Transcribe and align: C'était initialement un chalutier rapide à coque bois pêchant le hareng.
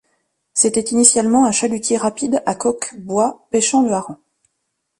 C'était 0.55 0.81
initialement 0.81 1.45
un 1.45 1.51
chalutier 1.51 1.95
rapide 1.97 2.41
à 2.47 2.55
coque 2.55 2.95
bois 2.97 3.45
pêchant 3.51 3.83
le 3.83 3.91
hareng. 3.91 4.17